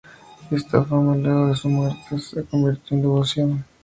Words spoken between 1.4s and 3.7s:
de su muerte, se convirtió en devoción.